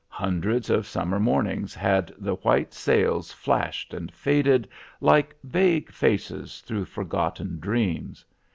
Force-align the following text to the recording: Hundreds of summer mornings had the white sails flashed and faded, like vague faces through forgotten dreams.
Hundreds 0.09 0.71
of 0.71 0.87
summer 0.87 1.19
mornings 1.19 1.75
had 1.75 2.11
the 2.17 2.33
white 2.37 2.73
sails 2.73 3.31
flashed 3.31 3.93
and 3.93 4.11
faded, 4.11 4.67
like 4.99 5.35
vague 5.43 5.91
faces 5.91 6.61
through 6.61 6.85
forgotten 6.85 7.59
dreams. 7.59 8.25